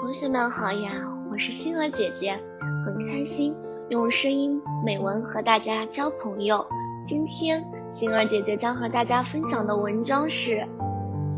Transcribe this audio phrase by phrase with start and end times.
[0.00, 0.92] 同学们好呀，
[1.30, 2.40] 我是星儿姐姐，
[2.86, 3.54] 很开心
[3.90, 6.64] 用声音美文和大家交朋友。
[7.06, 10.66] 今天星儿姐姐将和大家分享的文章是：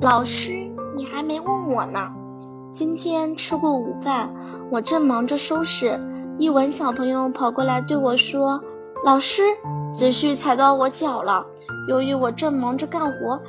[0.01, 2.13] 老师，你还没问我呢。
[2.73, 4.33] 今天吃过午饭，
[4.71, 5.99] 我正忙着收拾，
[6.39, 8.63] 一文小朋友跑过来对我说
[9.05, 9.43] ：“老师，
[9.93, 11.47] 子旭踩到我脚了。”
[11.91, 13.43] 由于我正忙着干活，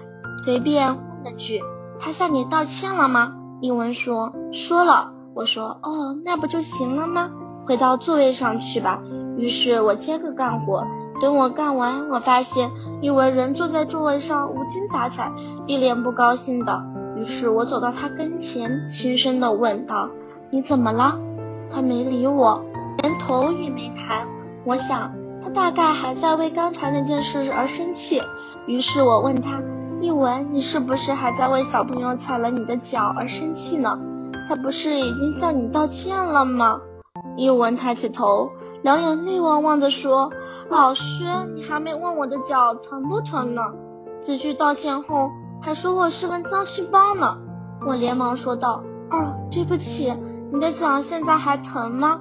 [0.43, 1.61] 随便问了句
[2.01, 7.31] ：“他向你道歉了吗？”英文说：“说了。”我说：“哦，那不就行了吗？
[7.65, 8.99] 回到座位上去吧。”
[9.39, 10.85] 于是我接着干活。
[11.21, 12.71] 等我干完，我发现
[13.01, 15.31] 一文仍坐在座位上无精打采，
[15.65, 16.83] 一脸不高兴的。
[17.15, 20.09] 于是我走到他跟前，轻声的问道
[20.51, 21.17] ：“你怎么了？”
[21.71, 22.65] 他没理我，
[23.01, 24.27] 连头也没抬。
[24.65, 28.21] 我想他大概还在为刚才那件事而生气。
[28.67, 29.61] 于是我问他。
[30.03, 33.97] 一文，你是不是还在为小朋友踩了你的脚而生气呢？
[34.49, 36.81] 他不是已经向你道歉了吗？
[37.37, 40.29] 一文抬起头，两眼泪汪汪的说
[40.69, 41.23] ：“老师，
[41.55, 43.61] 你还没问我的脚疼不疼呢。”
[44.19, 45.31] 子旭道歉后
[45.61, 47.37] 还说我是根脏细胞呢。
[47.87, 50.13] 我连忙说道：“哦，对不起，
[50.51, 52.19] 你的脚现在还疼吗？”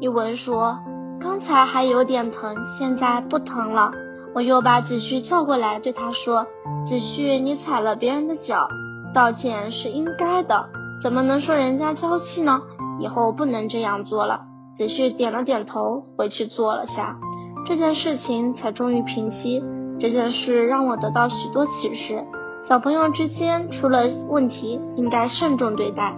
[0.00, 0.78] 一文说
[1.20, 3.92] ：“刚才还有点疼，现在不疼了。”
[4.34, 6.46] 我又把子旭叫过来，对他说
[6.84, 8.68] ：“子旭，你踩了别人的脚，
[9.14, 10.68] 道歉是应该的，
[11.02, 12.60] 怎么能说人家娇气呢？
[13.00, 14.42] 以后不能这样做了。”
[14.74, 17.18] 子旭点了点头，回去坐了下。
[17.66, 19.62] 这件事情才终于平息。
[19.98, 22.24] 这件事让我得到许多启示：
[22.60, 26.16] 小朋友之间出了问题，应该慎重对待，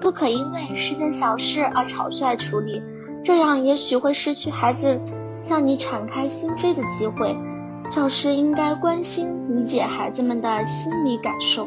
[0.00, 2.82] 不可因为是件小事而草率处理，
[3.24, 5.00] 这样也许会失去孩子。
[5.42, 7.36] 向你敞开心扉的机会，
[7.90, 11.66] 教师应该关心、理解孩子们的心理感受。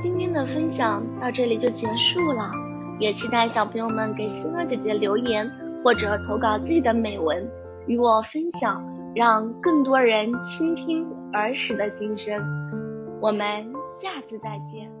[0.00, 2.50] 今天的分享到这里就结束了，
[2.98, 5.50] 也期待小朋友们给星儿姐姐留言
[5.82, 7.50] 或者投稿自己的美文
[7.86, 12.40] 与我分享，让更多人倾听儿时的心声。
[13.20, 14.99] 我们下次再见。